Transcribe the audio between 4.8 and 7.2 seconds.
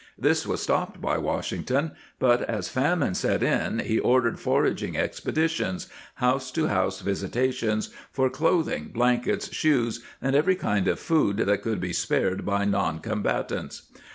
expe ditions— house to house